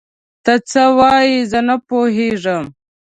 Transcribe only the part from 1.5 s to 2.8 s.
زه نه پوهيږم.